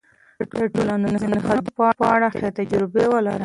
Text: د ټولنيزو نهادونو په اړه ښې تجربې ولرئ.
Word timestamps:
د 0.59 0.61
ټولنيزو 0.73 1.27
نهادونو 1.33 1.71
په 2.01 2.05
اړه 2.15 2.27
ښې 2.37 2.49
تجربې 2.59 3.05
ولرئ. 3.09 3.39